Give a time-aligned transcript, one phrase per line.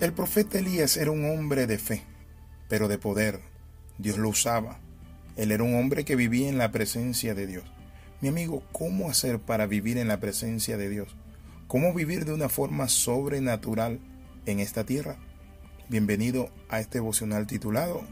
[0.00, 2.02] El profeta Elías era un hombre de fe,
[2.68, 3.40] pero de poder.
[3.98, 4.80] Dios lo usaba.
[5.36, 7.64] Él era un hombre que vivía en la presencia de Dios.
[8.20, 11.14] Mi amigo, ¿cómo hacer para vivir en la presencia de Dios?
[11.68, 14.00] ¿Cómo vivir de una forma sobrenatural
[14.46, 15.16] en esta tierra?
[15.88, 18.02] Bienvenido a este devocional titulado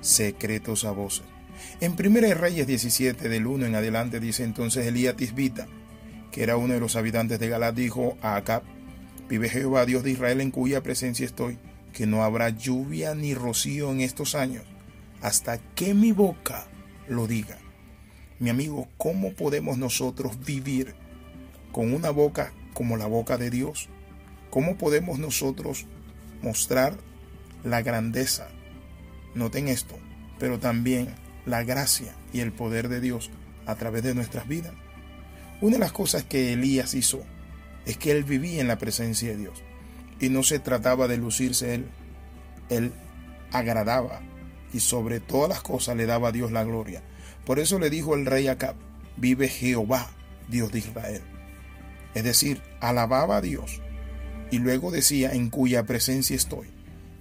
[0.00, 1.24] Secretos a voces.
[1.80, 5.66] En 1 Reyes 17, del 1 en adelante, dice entonces Elías Tisbita,
[6.30, 8.62] que era uno de los habitantes de Galat, dijo a Acab,
[9.28, 11.58] Vive Jehová, Dios de Israel, en cuya presencia estoy,
[11.92, 14.64] que no habrá lluvia ni rocío en estos años,
[15.22, 16.66] hasta que mi boca
[17.08, 17.58] lo diga.
[18.38, 20.94] Mi amigo, ¿cómo podemos nosotros vivir
[21.72, 23.88] con una boca como la boca de Dios?
[24.50, 25.86] ¿Cómo podemos nosotros
[26.42, 26.98] mostrar
[27.62, 28.48] la grandeza?
[29.34, 29.96] Noten esto,
[30.38, 31.14] pero también
[31.46, 33.30] la gracia y el poder de Dios
[33.64, 34.74] a través de nuestras vidas.
[35.60, 37.24] Una de las cosas que Elías hizo
[37.86, 39.62] es que él vivía en la presencia de Dios
[40.20, 41.86] y no se trataba de lucirse él,
[42.70, 42.92] él
[43.52, 44.20] agradaba
[44.72, 47.02] y sobre todas las cosas le daba a Dios la gloria.
[47.44, 48.76] Por eso le dijo el rey Acab,
[49.16, 50.10] vive Jehová,
[50.48, 51.22] Dios de Israel.
[52.14, 53.80] Es decir, alababa a Dios
[54.50, 56.68] y luego decía, en cuya presencia estoy.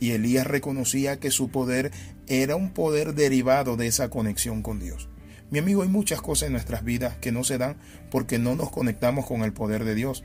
[0.00, 1.92] Y Elías reconocía que su poder
[2.26, 5.08] era un poder derivado de esa conexión con Dios.
[5.50, 7.76] Mi amigo, hay muchas cosas en nuestras vidas que no se dan
[8.10, 10.22] porque no nos conectamos con el poder de Dios.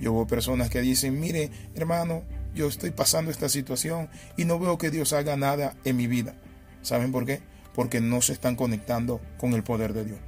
[0.00, 2.22] Yo veo personas que dicen, mire, hermano,
[2.54, 6.34] yo estoy pasando esta situación y no veo que Dios haga nada en mi vida.
[6.82, 7.40] ¿Saben por qué?
[7.74, 10.18] Porque no se están conectando con el poder de Dios.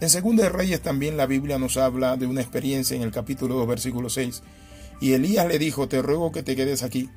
[0.00, 3.54] En Segunda de Reyes también la Biblia nos habla de una experiencia en el capítulo
[3.54, 4.42] 2, versículo 6.
[5.00, 7.08] Y Elías le dijo, te ruego que te quedes aquí,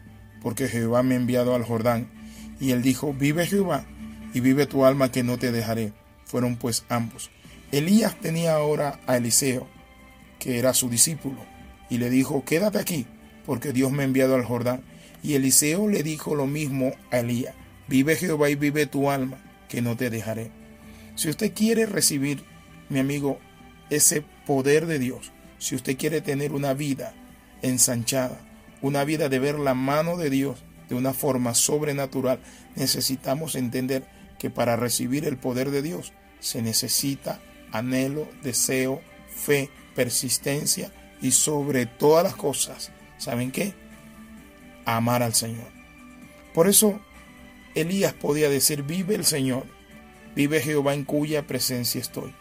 [0.42, 2.12] porque Jehová me ha enviado al Jordán.
[2.60, 3.86] Y él dijo, vive Jehová,
[4.34, 5.94] y vive tu alma que no te dejaré.
[6.26, 7.32] Fueron pues ambos.
[7.72, 9.68] Elías tenía ahora a Eliseo,
[10.38, 11.55] que era su discípulo
[11.90, 13.06] y le dijo, quédate aquí,
[13.46, 14.82] porque Dios me ha enviado al Jordán.
[15.24, 17.56] Y Eliseo le dijo lo mismo a Elías,
[17.88, 19.38] vive Jehová y vive tu alma,
[19.70, 20.52] que no te dejaré.
[21.16, 22.44] Si usted quiere recibir,
[22.90, 23.40] mi amigo,
[23.90, 27.14] ese poder de Dios, si usted quiere tener una vida
[27.62, 28.40] ensanchada,
[28.82, 32.40] una vida de ver la mano de Dios de una forma sobrenatural,
[32.76, 34.06] necesitamos entender
[34.38, 37.40] que para recibir el poder de Dios se necesita
[37.72, 39.02] anhelo, deseo,
[39.34, 40.92] fe, persistencia
[41.22, 43.74] y sobre todas las cosas, ¿saben qué?
[44.86, 45.68] Amar al Señor.
[46.54, 47.00] Por eso
[47.74, 49.66] Elías podía decir, vive el Señor,
[50.36, 52.34] vive Jehová en cuya presencia estoy.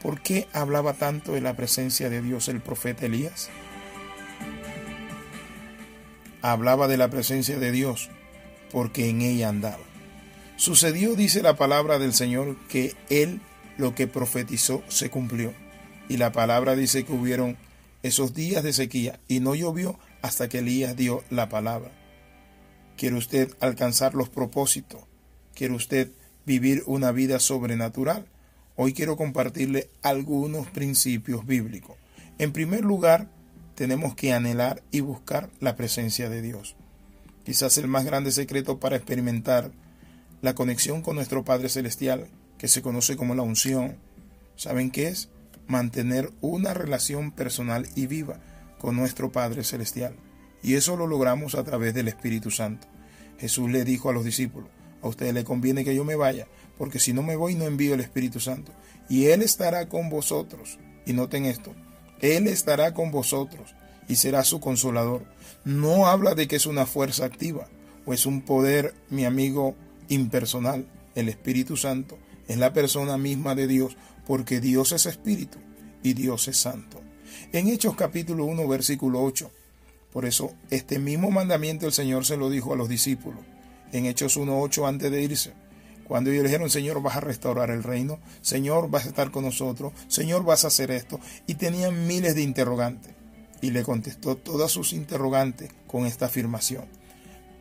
[0.00, 3.50] ¿Por qué hablaba tanto de la presencia de Dios el profeta Elías?
[6.42, 8.10] Hablaba de la presencia de Dios
[8.70, 9.82] porque en ella andaba.
[10.56, 13.40] Sucedió, dice la palabra del Señor, que él
[13.78, 15.52] lo que profetizó se cumplió.
[16.08, 17.56] Y la palabra dice que hubieron
[18.06, 21.90] esos días de sequía y no llovió hasta que Elías dio la palabra.
[22.96, 25.02] ¿Quiere usted alcanzar los propósitos?
[25.54, 26.12] ¿Quiere usted
[26.44, 28.26] vivir una vida sobrenatural?
[28.76, 31.96] Hoy quiero compartirle algunos principios bíblicos.
[32.38, 33.30] En primer lugar,
[33.74, 36.76] tenemos que anhelar y buscar la presencia de Dios.
[37.44, 39.70] Quizás el más grande secreto para experimentar
[40.42, 42.28] la conexión con nuestro Padre Celestial,
[42.58, 43.96] que se conoce como la unción,
[44.56, 45.28] ¿saben qué es?
[45.66, 48.40] Mantener una relación personal y viva
[48.78, 50.16] con nuestro Padre Celestial.
[50.62, 52.86] Y eso lo logramos a través del Espíritu Santo.
[53.38, 54.70] Jesús le dijo a los discípulos,
[55.02, 56.46] a ustedes le conviene que yo me vaya,
[56.78, 58.72] porque si no me voy no envío el Espíritu Santo.
[59.08, 60.78] Y Él estará con vosotros.
[61.04, 61.74] Y noten esto,
[62.20, 63.74] Él estará con vosotros
[64.08, 65.24] y será su consolador.
[65.64, 67.68] No habla de que es una fuerza activa
[68.04, 69.74] o es un poder, mi amigo,
[70.08, 70.86] impersonal.
[71.14, 73.96] El Espíritu Santo es la persona misma de Dios
[74.26, 75.58] porque Dios es espíritu
[76.02, 77.00] y Dios es santo.
[77.52, 79.50] En Hechos capítulo 1 versículo 8.
[80.12, 83.40] Por eso este mismo mandamiento el Señor se lo dijo a los discípulos.
[83.92, 85.52] En Hechos 1.8 antes de irse.
[86.04, 89.92] Cuando ellos dijeron, Señor, vas a restaurar el reino, Señor, vas a estar con nosotros,
[90.06, 91.18] Señor, vas a hacer esto.
[91.48, 93.12] Y tenían miles de interrogantes.
[93.60, 96.84] Y le contestó todas sus interrogantes con esta afirmación.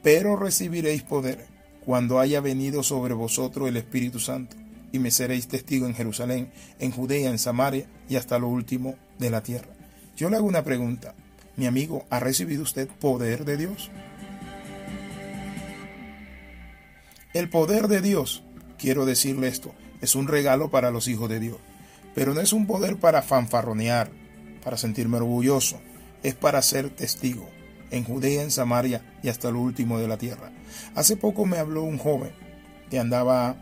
[0.03, 1.47] Pero recibiréis poder
[1.83, 4.57] cuando haya venido sobre vosotros el Espíritu Santo
[4.95, 9.29] y me seréis testigo en Jerusalén, en Judea, en Samaria y hasta lo último de
[9.29, 9.67] la tierra.
[10.15, 11.13] Yo le hago una pregunta.
[11.57, 13.91] Mi amigo, ¿ha recibido usted poder de Dios?
[17.33, 18.43] El poder de Dios,
[18.77, 21.57] quiero decirle esto, es un regalo para los hijos de Dios.
[22.13, 24.09] Pero no es un poder para fanfarronear,
[24.63, 25.81] para sentirme orgulloso,
[26.23, 27.49] es para ser testigo
[27.91, 30.53] en Judea, en Samaria y hasta lo último de la tierra.
[30.95, 32.31] Hace poco me habló un joven
[32.89, 33.57] que andaba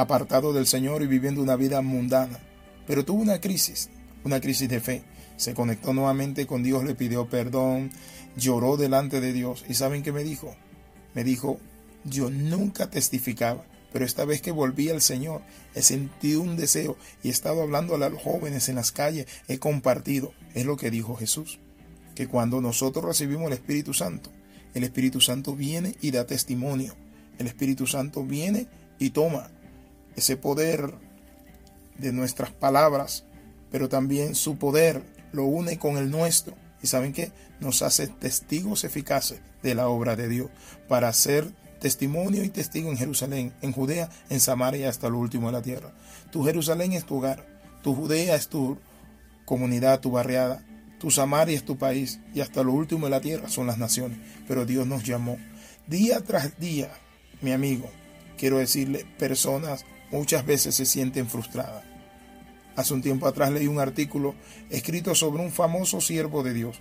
[0.00, 2.38] apartado del Señor y viviendo una vida mundana.
[2.86, 3.90] Pero tuvo una crisis,
[4.24, 5.02] una crisis de fe.
[5.36, 7.90] Se conectó nuevamente con Dios, le pidió perdón,
[8.36, 9.64] lloró delante de Dios.
[9.68, 10.54] ¿Y saben qué me dijo?
[11.14, 11.58] Me dijo,
[12.04, 15.42] yo nunca testificaba, pero esta vez que volví al Señor,
[15.74, 19.58] he sentido un deseo y he estado hablando a los jóvenes en las calles, he
[19.58, 20.32] compartido.
[20.54, 21.58] Es lo que dijo Jesús,
[22.14, 24.30] que cuando nosotros recibimos el Espíritu Santo,
[24.74, 26.94] el Espíritu Santo viene y da testimonio.
[27.38, 28.66] El Espíritu Santo viene
[28.98, 29.50] y toma
[30.16, 30.94] ese poder
[31.98, 33.24] de nuestras palabras,
[33.70, 35.02] pero también su poder
[35.32, 36.54] lo une con el nuestro.
[36.82, 37.32] ¿Y saben qué?
[37.60, 40.50] Nos hace testigos eficaces de la obra de Dios
[40.88, 45.52] para ser testimonio y testigo en Jerusalén, en Judea, en Samaria hasta lo último de
[45.52, 45.92] la tierra.
[46.30, 47.46] Tu Jerusalén es tu hogar,
[47.82, 48.78] tu Judea es tu
[49.44, 50.64] comunidad, tu barriada,
[50.98, 54.18] tu Samaria es tu país y hasta lo último de la tierra son las naciones.
[54.46, 55.38] Pero Dios nos llamó.
[55.86, 56.90] Día tras día,
[57.40, 57.90] mi amigo,
[58.38, 61.84] quiero decirle, personas muchas veces se sienten frustradas.
[62.76, 64.34] Hace un tiempo atrás leí un artículo
[64.70, 66.80] escrito sobre un famoso siervo de Dios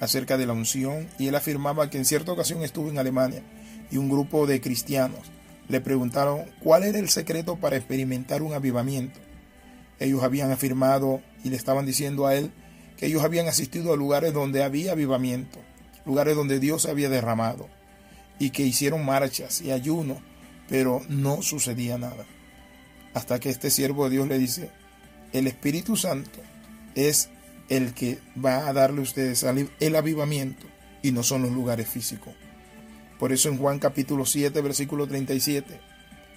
[0.00, 3.42] acerca de la unción y él afirmaba que en cierta ocasión estuvo en Alemania
[3.90, 5.30] y un grupo de cristianos
[5.68, 9.20] le preguntaron cuál era el secreto para experimentar un avivamiento.
[9.98, 12.50] Ellos habían afirmado y le estaban diciendo a él
[12.96, 15.60] que ellos habían asistido a lugares donde había avivamiento,
[16.04, 17.68] lugares donde Dios se había derramado,
[18.38, 20.20] y que hicieron marchas y ayuno,
[20.68, 22.26] pero no sucedía nada.
[23.14, 24.70] Hasta que este siervo de Dios le dice,
[25.32, 26.40] el Espíritu Santo
[26.94, 27.28] es
[27.68, 29.44] el que va a darle a ustedes
[29.80, 30.66] el avivamiento
[31.02, 32.34] y no son los lugares físicos.
[33.18, 35.80] Por eso en Juan capítulo 7, versículo 37,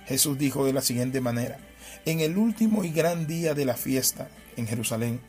[0.05, 1.57] Jesús dijo de la siguiente manera,
[2.05, 5.19] en el último y gran día de la fiesta en Jerusalén,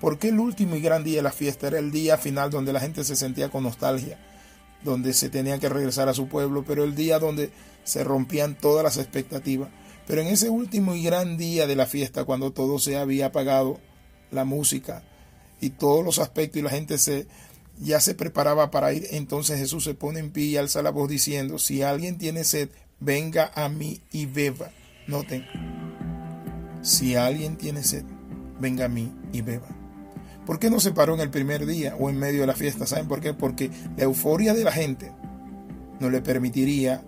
[0.00, 2.80] porque el último y gran día de la fiesta era el día final donde la
[2.80, 4.18] gente se sentía con nostalgia,
[4.82, 7.50] donde se tenía que regresar a su pueblo, pero el día donde
[7.84, 9.70] se rompían todas las expectativas.
[10.06, 13.80] Pero en ese último y gran día de la fiesta, cuando todo se había apagado,
[14.30, 15.02] la música
[15.60, 17.26] y todos los aspectos y la gente se
[17.80, 21.08] ya se preparaba para ir, entonces Jesús se pone en pie y alza la voz
[21.08, 22.68] diciendo, si alguien tiene sed,
[23.00, 24.70] venga a mí y beba.
[25.08, 25.44] Noten,
[26.82, 28.04] si alguien tiene sed,
[28.60, 29.66] venga a mí y beba.
[30.46, 32.86] ¿Por qué no se paró en el primer día o en medio de la fiesta?
[32.86, 33.34] ¿Saben por qué?
[33.34, 35.10] Porque la euforia de la gente
[36.00, 37.02] no le permitiría,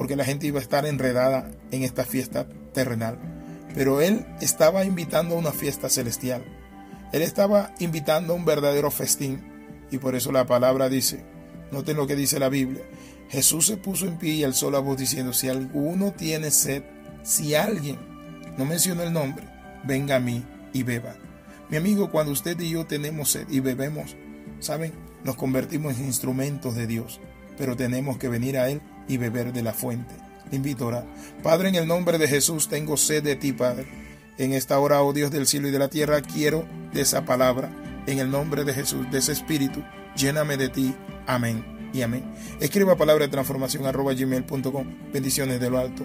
[0.00, 3.18] porque la gente iba a estar enredada en esta fiesta terrenal.
[3.74, 6.42] Pero él estaba invitando a una fiesta celestial.
[7.12, 9.42] Él estaba invitando a un verdadero festín
[9.90, 11.22] y por eso la palabra dice,
[11.70, 12.82] noten lo que dice la Biblia,
[13.28, 16.82] Jesús se puso en pie y alzó la voz diciendo, si alguno tiene sed,
[17.22, 17.98] si alguien,
[18.56, 19.44] no menciona el nombre,
[19.84, 20.42] venga a mí
[20.72, 21.14] y beba.
[21.68, 24.16] Mi amigo, cuando usted y yo tenemos sed y bebemos,
[24.60, 24.94] ¿saben?
[25.24, 27.20] Nos convertimos en instrumentos de Dios,
[27.58, 30.14] pero tenemos que venir a Él y beber de la fuente.
[30.50, 31.06] Le invito a orar.
[31.42, 33.86] Padre, en el nombre de Jesús tengo sed de ti, Padre.
[34.38, 37.70] En esta hora, oh Dios del cielo y de la tierra, quiero de esa palabra
[38.06, 39.82] en el nombre de Jesús, de ese espíritu,
[40.16, 40.94] lléname de ti.
[41.26, 42.24] Amén y amén.
[42.60, 44.86] Escriba palabra de transformación arroba gmail.com.
[45.12, 46.04] Bendiciones de lo alto.